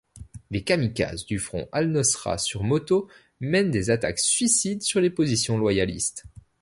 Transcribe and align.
Des 0.49 0.63
kamikazes 0.63 1.27
du 1.27 1.37
Front 1.37 1.69
al-Nosra 1.71 2.39
sur 2.39 2.63
motos 2.63 3.07
mènent 3.39 3.69
des 3.69 3.91
attaques-suicides 3.91 4.81
sur 4.81 4.99
les 4.99 5.11
positions 5.11 5.59
loyalistes. 5.59 6.25